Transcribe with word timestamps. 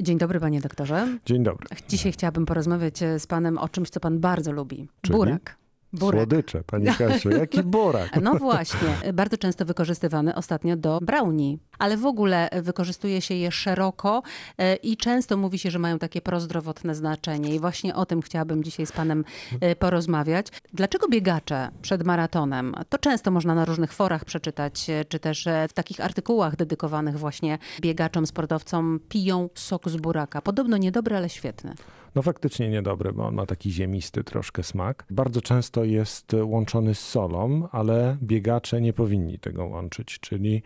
Dzień 0.00 0.18
dobry, 0.18 0.40
panie 0.40 0.60
doktorze. 0.60 1.18
Dzień 1.26 1.42
dobry. 1.42 1.68
Dzisiaj 1.88 2.12
chciałabym 2.12 2.46
porozmawiać 2.46 3.02
e, 3.02 3.18
z 3.18 3.26
panem 3.26 3.58
o 3.58 3.68
czymś, 3.68 3.90
co 3.90 4.00
pan 4.00 4.18
bardzo 4.18 4.52
lubi. 4.52 4.88
Czyli? 5.00 5.18
Burak. 5.18 5.56
Burak. 5.92 6.20
Słodycze, 6.20 6.64
pani 6.64 6.86
Kasiu. 6.86 7.30
Jaki 7.30 7.62
burak? 7.62 8.20
No 8.22 8.34
właśnie, 8.34 9.12
bardzo 9.12 9.38
często 9.38 9.64
wykorzystywany 9.64 10.34
ostatnio 10.34 10.76
do 10.76 10.98
brownie, 11.02 11.58
ale 11.78 11.96
w 11.96 12.06
ogóle 12.06 12.48
wykorzystuje 12.62 13.20
się 13.20 13.34
je 13.34 13.52
szeroko 13.52 14.22
e, 14.58 14.76
i 14.76 14.96
często 14.96 15.36
mówi 15.36 15.58
się, 15.58 15.70
że 15.70 15.78
mają 15.78 15.98
takie 15.98 16.20
prozdrowotne 16.20 16.94
znaczenie 16.94 17.54
i 17.54 17.60
właśnie 17.60 17.94
o 17.94 18.06
tym 18.06 18.22
chciałabym 18.22 18.64
dzisiaj 18.64 18.86
z 18.86 18.92
panem 18.92 19.24
e, 19.60 19.76
porozmawiać. 19.76 20.46
Dlaczego 20.72 21.08
biegacze 21.08 21.70
przed 21.82 22.04
maratonem, 22.04 22.74
to 22.88 22.98
często 22.98 23.30
można 23.30 23.54
na 23.54 23.64
różnych 23.64 23.92
forach 23.92 24.24
przeczytać, 24.24 24.90
e, 24.90 25.04
czy 25.04 25.18
też 25.18 25.48
w 25.68 25.72
takich 25.72 26.00
artykułach 26.00 26.56
dedykowanych 26.56 27.18
właśnie 27.18 27.58
biegaczom, 27.80 28.26
sportowcom, 28.26 29.00
piją 29.08 29.48
sok 29.54 29.88
z 29.88 29.96
buraka. 29.96 30.42
Podobno 30.42 30.76
niedobry, 30.76 31.16
ale 31.16 31.28
świetny. 31.28 31.74
No 32.18 32.22
faktycznie 32.22 32.68
niedobry, 32.68 33.12
bo 33.12 33.26
on 33.26 33.34
ma 33.34 33.46
taki 33.46 33.70
ziemisty 33.70 34.24
troszkę 34.24 34.62
smak. 34.62 35.04
Bardzo 35.10 35.40
często 35.40 35.84
jest 35.84 36.36
łączony 36.42 36.94
z 36.94 37.00
solą, 37.00 37.68
ale 37.72 38.16
biegacze 38.22 38.80
nie 38.80 38.92
powinni 38.92 39.38
tego 39.38 39.66
łączyć, 39.66 40.20
czyli 40.20 40.62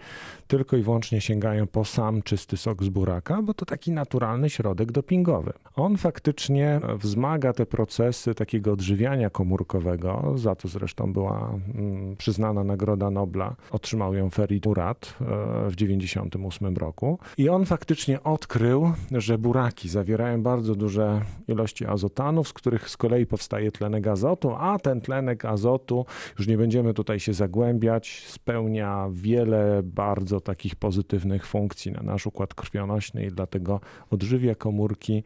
tylko 0.47 0.77
i 0.77 0.83
wyłącznie 0.83 1.21
sięgają 1.21 1.67
po 1.67 1.85
sam 1.85 2.23
czysty 2.23 2.57
sok 2.57 2.85
z 2.85 2.89
buraka, 2.89 3.43
bo 3.43 3.55
to 3.55 3.67
taki 3.67 3.93
naturalny 3.93 4.51
środek 4.51 4.93
dopingowy. 4.93 5.53
On 5.77 5.97
faktycznie 5.97 6.81
wzmaga 6.99 7.53
te 7.53 7.67
procesy 7.67 8.35
takiego 8.35 8.73
odżywiania 8.73 9.31
komórkowego, 9.31 10.35
za 10.37 10.55
to 10.55 10.69
zresztą 10.69 11.13
była 11.13 11.55
mm, 11.75 12.17
przyznana 12.17 12.65
Nagroda 12.65 13.11
Nobla, 13.11 13.57
otrzymał 13.71 14.15
ją 14.15 14.31
Ferit 14.31 14.67
Murat 14.67 15.15
e, 15.21 15.25
w 15.71 15.77
1998 15.77 16.77
roku. 16.77 17.19
I 17.39 17.49
on 17.49 17.67
faktycznie 17.67 18.23
odkrył, 18.23 18.93
że 19.11 19.39
buraki 19.39 19.89
zawierają 19.89 20.43
bardzo 20.43 20.75
duże 20.75 21.21
ilości 21.49 21.87
azotanów, 21.87 22.49
z 22.49 22.53
których 22.53 22.89
z 22.89 22.97
kolei 22.97 23.27
powstaje 23.27 23.73
tlenek 23.73 24.07
azotu, 24.07 24.55
a 24.59 24.79
ten 24.79 25.01
tlenek 25.01 25.45
azotu, 25.45 26.07
już 26.39 26.49
nie 26.49 26.59
będziemy 26.59 26.95
tutaj 26.95 27.21
się 27.21 27.35
zagłębiać, 27.35 28.25
spełnia 28.27 29.09
wiele 29.13 29.81
bardzo 29.85 30.41
takich 30.41 30.77
pozytywnych 30.77 31.47
funkcji 31.47 31.93
na 31.93 32.03
nasz 32.03 32.27
układ 32.27 32.55
krwionośny 32.55 33.25
i 33.25 33.29
dlatego 33.29 33.81
odżywia 34.11 34.55
komórki 34.55 35.23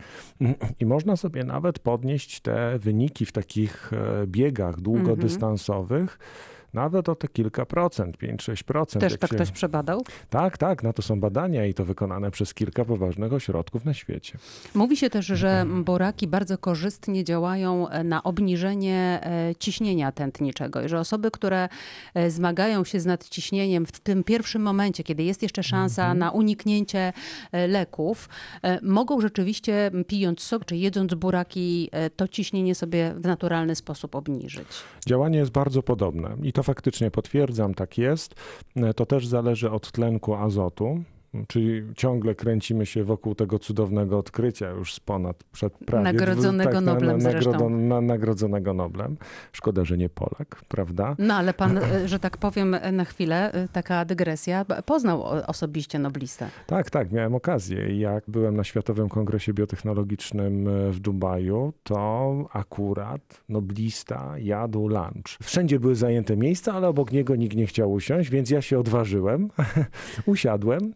i 0.81 0.87
można 0.87 1.17
sobie 1.17 1.45
nawet 1.45 1.79
podnieść 1.79 2.41
te 2.41 2.79
wyniki 2.79 3.27
w 3.27 3.33
takich 3.33 3.93
e, 3.93 4.27
biegach 4.27 4.81
długodystansowych. 4.81 6.19
Nawet 6.77 7.09
o 7.09 7.15
te 7.15 7.29
kilka 7.29 7.67
procent, 7.67 8.17
5-6%. 8.19 9.01
Też 9.01 9.19
to 9.19 9.27
się- 9.27 9.35
ktoś 9.35 9.51
przebadał? 9.51 10.05
Tak, 10.31 10.59
tak, 10.59 10.83
na 10.83 10.93
to 10.93 11.03
są 11.03 11.21
badania 11.21 11.67
i 11.67 11.75
to 11.75 11.85
wykonane 11.85 12.31
przez 12.31 12.55
kilka 12.55 12.85
poważnych 12.85 13.33
ośrodków 13.33 13.85
na 13.85 13.95
świecie. 13.95 14.39
Mówi 14.75 14.97
się 14.97 15.11
też, 15.11 15.27
że 15.27 15.67
boraki 15.85 16.27
bardzo 16.27 16.59
korzystnie 16.59 17.25
działają 17.25 17.89
e, 17.89 18.05
na 18.05 18.23
obniżenie 18.23 19.21
e, 19.23 19.55
ciśnienia 19.59 20.13
tętniczego 20.13 20.83
i 20.83 20.89
że 20.89 21.01
osoby, 21.01 21.31
które 21.31 21.69
e, 22.15 22.31
zmagają 22.31 22.85
się 22.85 23.01
z 23.01 23.07
nadciśnieniem 23.07 23.87
w 23.87 24.01
tym 24.01 24.25
pierwszym 24.25 24.63
momencie, 24.63 25.05
kiedy 25.05 25.23
jest 25.23 25.43
jeszcze 25.43 25.63
szansa 25.63 26.15
na 26.15 26.31
uniknięcie 26.31 27.13
leków, 27.69 28.29
mogą 28.83 29.21
rzeczywiście 29.21 29.91
pijąc 30.07 30.41
sok 30.41 30.65
czy 30.65 30.77
jedząc 30.77 31.15
buraki 31.15 31.91
to 32.17 32.29
ciśnienie 32.29 32.75
sobie 32.75 33.15
w 33.17 33.25
naturalny 33.25 33.75
sposób 33.75 34.15
obniżyć. 34.15 34.67
Działanie 35.07 35.39
jest 35.39 35.51
bardzo 35.51 35.83
podobne 35.83 36.37
i 36.43 36.53
to 36.53 36.63
faktycznie 36.67 37.11
potwierdzam, 37.11 37.75
tak 37.75 37.99
jest. 37.99 38.35
To 38.97 39.07
też 39.07 39.27
zależy 39.27 39.71
od 39.71 39.93
tlenku 39.93 40.35
azotu. 40.35 41.03
Czyli 41.49 41.83
ciągle 41.97 42.35
kręcimy 42.35 42.87
się 42.87 43.05
wokół 43.05 43.35
tego 43.35 43.59
cudownego 43.59 44.19
odkrycia 44.19 44.71
już 44.71 44.95
z 44.95 45.01
ponad 45.01 45.45
przed 45.45 45.73
prawie 45.79 46.05
Nagrodzonego 46.05 46.81
na- 46.81 46.81
Noblem 46.81 47.21
zresztą. 47.21 47.51
nagrodo- 47.53 47.71
na, 47.71 48.01
nagrodzonego 48.01 48.75
Noblem. 48.75 49.17
Szkoda, 49.53 49.85
że 49.85 49.99
nie 49.99 50.09
Polak, 50.09 50.65
prawda? 50.69 51.17
No 51.19 51.35
ale 51.35 51.55
pan, 51.55 51.79
e, 51.79 52.09
że 52.09 52.19
tak 52.19 52.37
powiem 52.37 52.75
e, 52.75 52.93
na 52.93 53.05
chwilę, 53.05 53.53
e, 53.53 53.69
taka 53.69 54.05
dygresja, 54.05 54.65
poznał 54.87 55.23
osobiście 55.47 55.99
noblistę. 55.99 56.49
Tak, 56.67 56.91
tak, 56.91 57.13
miałem 57.13 57.35
okazję. 57.35 57.99
Jak 57.99 58.25
byłem 58.29 58.57
na 58.57 58.65
Światowym 58.65 59.09
Kongresie 59.09 59.53
Biotechnologicznym 59.55 60.69
w 60.91 61.01
Dubaju, 61.01 61.73
to 61.83 62.33
akurat 62.53 63.43
noblista 63.49 64.35
jadł 64.39 64.89
lunch. 64.89 65.39
Wszędzie 65.43 65.81
były 65.81 65.95
zajęte 65.95 66.37
miejsca, 66.37 66.73
ale 66.73 66.89
obok 66.89 67.13
niego 67.13 67.37
nikt 67.37 67.57
nie 67.57 67.67
chciał 67.67 67.93
usiąść, 67.93 68.31
więc 68.31 68.51
ja 68.51 68.63
się 68.63 68.79
odważyłem, 68.79 69.49
usiadłem. 70.27 70.93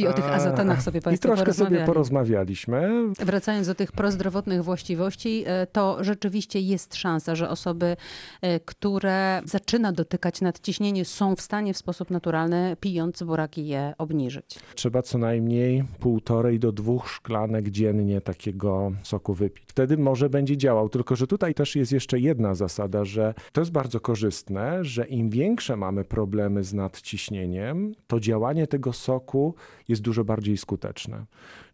I 0.00 0.06
o 0.06 0.12
tych 0.12 0.32
azotanach 0.32 0.82
sobie 0.82 0.98
I 0.98 1.02
państwo 1.02 1.28
troszkę 1.28 1.52
sobie 1.52 1.86
porozmawiali. 1.86 1.86
porozmawialiśmy. 1.86 2.90
Wracając 3.18 3.66
do 3.66 3.74
tych 3.74 3.92
prozdrowotnych 3.92 4.64
właściwości, 4.64 5.44
e, 5.46 5.66
to 5.66 6.04
rzeczywiście 6.04 6.60
jest 6.60 6.94
szansa, 6.94 7.34
że 7.34 7.48
osoby, 7.48 7.96
e, 8.42 8.60
które 8.60 9.42
zaczyna 9.44 9.92
dotykać 9.92 10.40
nadciśnienie, 10.40 11.04
są 11.04 11.36
w 11.36 11.40
stanie 11.40 11.74
w 11.74 11.78
sposób 11.78 12.10
naturalny, 12.10 12.76
pijąc 12.80 13.22
buraki, 13.22 13.66
je 13.66 13.94
obniżyć. 13.98 14.58
Trzeba 14.74 15.02
co 15.02 15.18
najmniej 15.18 15.84
półtorej 15.98 16.58
do 16.58 16.72
dwóch 16.72 17.08
szklanek 17.08 17.70
dziennie 17.70 18.20
takiego 18.20 18.92
soku 19.02 19.34
wypić. 19.34 19.64
Wtedy 19.66 19.96
może 19.96 20.30
będzie 20.30 20.56
działał, 20.56 20.88
tylko 20.88 21.16
że 21.16 21.26
tutaj 21.26 21.54
też 21.54 21.76
jest 21.76 21.92
jeszcze 21.92 22.18
jedna 22.18 22.54
zasada, 22.54 23.04
że 23.04 23.34
to 23.52 23.60
jest 23.60 23.72
bardzo 23.72 24.00
korzystne, 24.00 24.84
że 24.84 25.06
im 25.06 25.30
większe 25.30 25.76
mamy 25.76 26.04
problemy 26.04 26.64
z 26.64 26.74
nadciśnieniem, 26.74 27.94
to 28.06 28.20
działanie 28.20 28.66
tego 28.66 28.92
soku 28.92 29.54
jest 29.90 30.02
dużo 30.02 30.24
bardziej 30.24 30.56
skuteczne. 30.56 31.24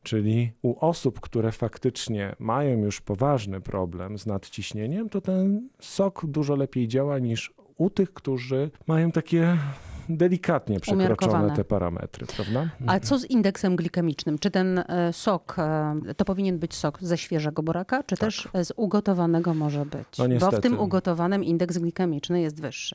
Czyli 0.02 0.52
u 0.62 0.86
osób, 0.86 1.20
które 1.20 1.52
faktycznie 1.52 2.36
mają 2.38 2.78
już 2.78 3.00
poważny 3.00 3.60
problem 3.60 4.18
z 4.18 4.26
nadciśnieniem, 4.26 5.08
to 5.08 5.20
ten 5.20 5.68
sok 5.80 6.26
dużo 6.26 6.56
lepiej 6.56 6.88
działa 6.88 7.18
niż 7.18 7.54
u 7.76 7.90
tych, 7.90 8.12
którzy 8.12 8.70
mają 8.86 9.12
takie 9.12 9.58
delikatnie 10.08 10.80
przekroczone 10.80 11.56
te 11.56 11.64
parametry, 11.64 12.26
prawda? 12.26 12.70
A 12.86 13.00
co 13.00 13.18
z 13.18 13.24
indeksem 13.24 13.76
glikemicznym? 13.76 14.38
Czy 14.38 14.50
ten 14.50 14.78
e, 14.78 15.12
sok, 15.12 15.56
e, 15.58 16.14
to 16.16 16.24
powinien 16.24 16.58
być 16.58 16.74
sok 16.74 16.98
ze 17.00 17.18
świeżego 17.18 17.62
buraka, 17.62 18.02
czy 18.02 18.16
też 18.16 18.48
e, 18.52 18.64
z 18.64 18.72
ugotowanego 18.76 19.54
może 19.54 19.86
być? 19.86 20.18
No 20.18 20.24
Bo 20.40 20.50
w 20.50 20.60
tym 20.60 20.78
ugotowanym 20.78 21.44
indeks 21.44 21.78
glikemiczny 21.78 22.40
jest 22.40 22.60
wyższy. 22.60 22.94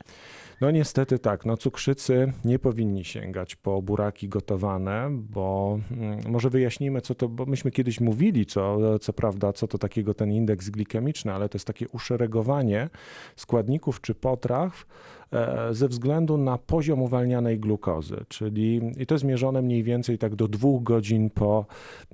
No 0.62 0.72
niestety 0.72 1.20
tak, 1.20 1.46
no 1.46 1.58
cukrzycy 1.58 2.34
nie 2.46 2.60
powinni 2.60 3.06
sięgać 3.06 3.56
po 3.56 3.82
buraki 3.82 4.30
gotowane, 4.30 5.10
bo 5.12 5.80
mm, 5.92 6.20
może 6.28 6.50
wyjaśnijmy 6.50 7.02
co 7.02 7.16
to, 7.16 7.30
bo 7.30 7.46
myśmy 7.46 7.72
kiedyś 7.72 8.00
mówili, 8.00 8.46
co, 8.46 8.80
co 9.00 9.14
prawda, 9.14 9.54
co 9.54 9.68
to 9.68 9.78
takiego 9.78 10.14
ten 10.14 10.32
indeks 10.32 10.70
glikemiczny, 10.70 11.34
ale 11.34 11.50
to 11.50 11.56
jest 11.56 11.68
takie 11.68 11.90
uszeregowanie 11.90 12.90
składników 13.36 14.02
czy 14.02 14.16
potraw 14.16 14.86
e, 15.32 15.74
ze 15.74 15.88
względu 15.88 16.38
na 16.38 16.58
poziom 16.58 17.02
uwalnianej 17.02 17.60
glukozy, 17.60 18.26
czyli 18.28 18.82
i 18.98 19.06
to 19.06 19.16
jest 19.16 19.26
mierzone 19.26 19.62
mniej 19.62 19.84
więcej 19.84 20.18
tak 20.18 20.36
do 20.36 20.48
dwóch 20.48 20.84
godzin 20.84 21.30
po, 21.30 21.66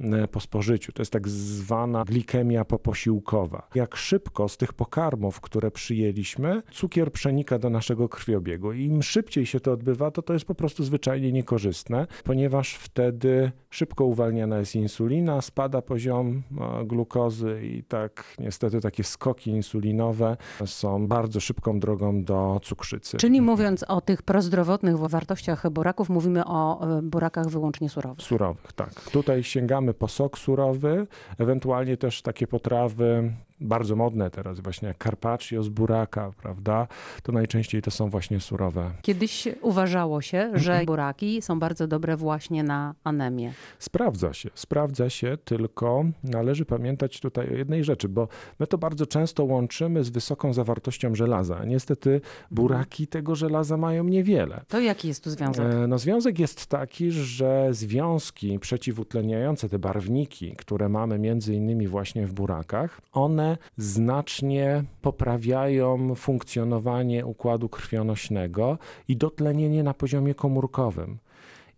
e, 0.02 0.28
po 0.28 0.40
spożyciu. 0.40 0.92
To 0.92 1.02
jest 1.02 1.12
tak 1.12 1.28
zwana 1.28 2.04
glikemia 2.04 2.66
poposiłkowa. 2.66 3.68
Jak 3.76 3.96
szybko 3.96 4.50
z 4.50 4.58
tych 4.58 4.74
pokarmów, 4.74 5.42
które 5.42 5.72
przyjęliśmy, 5.72 6.62
cukier 6.72 7.12
przenika 7.12 7.60
do 7.60 7.70
naszego 7.70 8.10
krwiobiegu. 8.38 8.74
I 8.74 8.86
im 8.86 9.04
szybciej 9.04 9.46
się 9.46 9.60
to 9.60 9.72
odbywa, 9.72 10.12
to 10.12 10.22
to 10.22 10.34
jest 10.34 10.46
po 10.46 10.56
prostu 10.56 10.84
zwyczajnie 10.84 11.32
niekorzystne, 11.32 12.08
ponieważ 12.24 12.76
wtedy 12.76 13.52
szybko 13.70 14.06
uwalniana 14.06 14.60
jest 14.60 14.76
insulina, 14.76 15.42
spada 15.42 15.82
poziom 15.82 16.44
e, 16.82 16.86
glukozy 16.86 17.62
i 17.64 17.84
tak 17.84 18.36
niestety 18.40 18.82
takie 18.82 19.04
skoki 19.04 19.52
insulinowe 19.52 20.38
są 20.66 21.08
bardzo 21.08 21.40
szybką 21.40 21.80
drogą 21.80 22.24
do 22.24 22.60
cukrzycy. 22.64 23.18
Czyli 23.18 23.42
mówiąc 23.42 23.84
o 23.88 24.02
tych 24.02 24.22
prozdrowotnych 24.22 24.98
wartościach 24.98 25.70
buraków, 25.70 26.10
mówimy 26.10 26.46
o 26.46 26.88
e, 26.98 27.02
burakach 27.02 27.48
wyłącznie 27.48 27.90
surowych. 27.90 28.26
Surowych, 28.26 28.74
tak. 28.74 29.02
Tutaj 29.12 29.44
sięgamy 29.44 29.94
po 29.94 30.08
sok 30.08 30.38
surowy, 30.38 31.08
ewentualnie 31.38 31.98
też 31.98 32.22
takie 32.22 32.48
potrawy 32.48 33.34
bardzo 33.62 33.96
modne 33.96 34.30
teraz, 34.32 34.60
właśnie 34.60 34.88
jak 34.88 35.04
carpaccio 35.04 35.64
z 35.64 35.70
buraka, 35.70 36.32
prawda? 36.42 36.88
To 37.24 37.32
najczęściej 37.32 37.82
to 37.82 37.92
są 37.92 38.10
właśnie 38.10 38.40
surowe. 38.40 38.92
Kiedyś 39.02 39.48
uważało 39.62 40.22
się, 40.22 40.52
że 40.54 40.82
buraki 40.86 41.42
są 41.42 41.60
bardzo 41.60 41.88
dobre 41.88 42.18
właśnie 42.18 42.64
na 42.64 42.94
anemię. 43.04 43.54
Sprawdza 43.80 44.34
się, 44.34 44.50
sprawdza 44.56 45.10
się, 45.10 45.38
tylko 45.46 46.06
należy 46.24 46.66
pamiętać 46.66 47.20
tutaj 47.20 47.50
o 47.50 47.54
jednej 47.54 47.84
rzeczy, 47.84 48.10
bo 48.10 48.28
my 48.60 48.68
to 48.68 48.78
bardzo 48.78 49.06
często 49.06 49.44
łączymy 49.44 50.04
z 50.04 50.10
wysoką 50.10 50.54
zawartością 50.54 51.16
żelaza. 51.16 51.66
Niestety 51.66 52.22
buraki 52.52 53.08
tego 53.08 53.36
żelaza 53.36 53.78
mają 53.78 54.04
niewiele. 54.04 54.62
To 54.70 54.80
jaki 54.80 55.08
jest 55.08 55.24
tu 55.24 55.30
związek? 55.30 55.66
E, 55.66 55.88
No, 55.88 55.98
związek 55.98 56.40
jest 56.40 56.66
taki, 56.68 57.12
że 57.12 57.68
związki 57.72 58.60
przeciwutleniające, 58.60 59.70
te 59.70 59.80
barwniki, 59.80 60.56
które 60.58 60.90
mamy 60.90 61.20
między 61.20 61.54
innymi 61.54 61.88
właśnie 61.88 62.28
w 62.28 62.34
burakach, 62.34 63.02
one 63.12 63.47
znacznie 63.78 64.84
poprawiają 65.02 66.16
funkcjonowanie 66.16 67.26
układu 67.26 67.70
krwionośnego 67.70 68.78
i 69.08 69.18
dotlenienie 69.18 69.84
na 69.84 69.94
poziomie 69.94 70.36
komórkowym. 70.36 71.18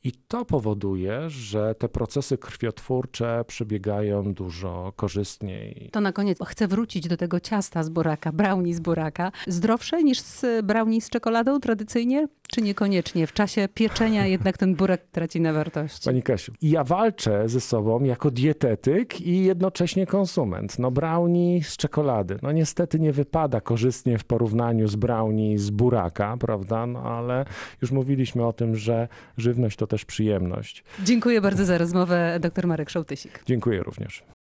I 0.03 0.11
to 0.11 0.45
powoduje, 0.45 1.29
że 1.29 1.75
te 1.75 1.89
procesy 1.89 2.37
krwiotwórcze 2.37 3.43
przebiegają 3.47 4.33
dużo 4.33 4.93
korzystniej. 4.95 5.89
To 5.91 6.01
na 6.01 6.11
koniec 6.11 6.37
chcę 6.45 6.67
wrócić 6.67 7.07
do 7.07 7.17
tego 7.17 7.39
ciasta 7.39 7.83
z 7.83 7.89
buraka, 7.89 8.31
brownie 8.31 8.75
z 8.75 8.79
buraka. 8.79 9.31
Zdrowsze 9.47 10.03
niż 10.03 10.19
z 10.19 10.65
brownie 10.65 11.01
z 11.01 11.09
czekoladą 11.09 11.59
tradycyjnie, 11.59 12.27
czy 12.51 12.61
niekoniecznie? 12.61 13.27
W 13.27 13.33
czasie 13.33 13.67
pieczenia 13.73 14.27
jednak 14.35 14.57
ten 14.57 14.75
burak 14.75 15.01
traci 15.11 15.41
na 15.41 15.53
wartości. 15.53 16.05
Pani 16.05 16.23
Kasiu, 16.23 16.53
ja 16.61 16.83
walczę 16.83 17.49
ze 17.49 17.61
sobą 17.61 18.03
jako 18.03 18.31
dietetyk 18.31 19.21
i 19.21 19.45
jednocześnie 19.45 20.05
konsument. 20.05 20.79
No 20.79 20.91
brownie 20.91 21.63
z 21.63 21.77
czekolady. 21.77 22.39
No 22.41 22.51
niestety 22.51 22.99
nie 22.99 23.13
wypada 23.13 23.61
korzystnie 23.61 24.17
w 24.17 24.23
porównaniu 24.23 24.87
z 24.87 24.95
brownie 24.95 25.59
z 25.59 25.69
buraka, 25.69 26.37
prawda? 26.37 26.85
No 26.85 27.03
ale 27.03 27.45
już 27.81 27.91
mówiliśmy 27.91 28.45
o 28.45 28.53
tym, 28.53 28.75
że 28.75 29.07
żywność 29.37 29.77
to 29.77 29.87
też 29.87 30.05
przyjemność. 30.05 30.83
Dziękuję 31.03 31.41
bardzo 31.41 31.65
za 31.65 31.77
rozmowę, 31.77 32.37
dr 32.41 32.67
Marek 32.67 32.89
Szołtysik. 32.89 33.43
Dziękuję 33.45 33.83
również. 33.83 34.23